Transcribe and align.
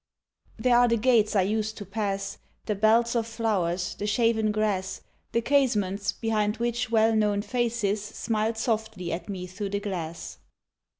There 0.57 0.75
are 0.77 0.87
the 0.87 0.97
gates 0.97 1.35
I 1.35 1.43
used 1.43 1.77
to 1.77 1.85
pass, 1.85 2.39
The 2.65 2.73
belts 2.73 3.15
of 3.15 3.27
flowers, 3.27 3.93
the 3.93 4.07
shaven 4.07 4.51
grass, 4.51 5.01
The 5.31 5.41
casements 5.41 6.11
behind 6.11 6.57
which 6.57 6.89
well 6.89 7.15
known 7.15 7.43
faces 7.43 8.03
Smiled 8.03 8.57
softly 8.57 9.13
at 9.13 9.29
me 9.29 9.45
through 9.45 9.69
the 9.69 9.79
glass. 9.79 10.39